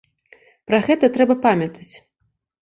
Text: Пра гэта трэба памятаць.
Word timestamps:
Пра 0.71 0.79
гэта 0.87 1.09
трэба 1.19 1.35
памятаць. 1.45 1.91